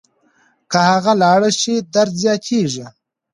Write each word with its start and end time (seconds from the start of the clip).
که 0.71 0.79
هغه 0.89 1.13
لاړه 1.23 1.49
شي 1.59 1.75
درد 1.93 2.13
زیاتېږي. 2.23 2.85